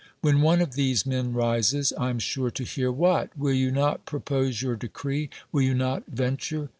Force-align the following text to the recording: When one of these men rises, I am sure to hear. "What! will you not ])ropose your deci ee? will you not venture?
When 0.21 0.41
one 0.41 0.61
of 0.63 0.73
these 0.73 1.05
men 1.05 1.31
rises, 1.31 1.93
I 1.95 2.09
am 2.09 2.17
sure 2.17 2.49
to 2.49 2.63
hear. 2.63 2.91
"What! 2.91 3.37
will 3.37 3.53
you 3.53 3.69
not 3.69 4.03
])ropose 4.07 4.59
your 4.59 4.75
deci 4.75 5.13
ee? 5.25 5.29
will 5.51 5.61
you 5.61 5.75
not 5.75 6.07
venture? 6.07 6.69